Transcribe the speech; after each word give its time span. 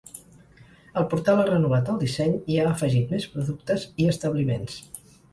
El 0.99 1.03
portal 1.09 1.41
ha 1.41 1.43
renovat 1.49 1.91
el 1.95 1.99
disseny, 2.03 2.33
i 2.53 2.57
ha 2.61 2.63
afegit 2.69 3.13
més 3.17 3.27
productes 3.35 3.85
i 4.05 4.09
establiments. 4.15 4.79